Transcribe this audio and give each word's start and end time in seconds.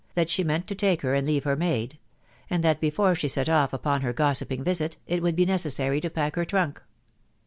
that 0.15 0.29
she 0.29 0.43
meant 0.43 0.65
to 0.65 0.73
take 0.73 1.03
her, 1.03 1.13
and 1.13 1.27
leave 1.27 1.43
her 1.43 1.55
maid; 1.55 1.99
and 2.49 2.63
that 2.63 2.81
before 2.81 3.13
she 3.13 3.27
set 3.27 3.47
off 3.47 3.71
upon 3.71 4.01
her 4.01 4.11
gossiping 4.11 4.63
visit, 4.63 4.97
it 5.05 5.21
would 5.21 5.35
be 5.35 5.45
necessary 5.45 6.01
to 6.01 6.09
pack 6.09 6.35
her 6.35 6.43
trunk. 6.43 6.81